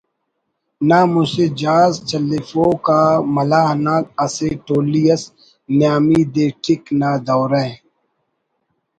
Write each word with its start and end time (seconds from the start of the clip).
نا 0.87 0.99
مسہ 1.11 1.45
جہاز 1.59 1.93
چلیفوک 2.09 2.85
آ 2.99 3.01
ملاح 3.33 3.69
تا 3.83 3.95
اسہ 4.23 4.47
ٹولی 4.65 5.03
اس 5.13 5.23
نیامی 5.77 6.21
دے 6.33 6.45
ٹِک 6.63 6.83
نا 6.99 7.09
دورہ 7.25 7.65